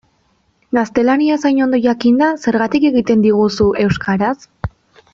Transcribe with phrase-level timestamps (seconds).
[0.77, 4.37] Gaztelaniaz hain ondo jakinda, zergatik egiten diguzu euskaraz?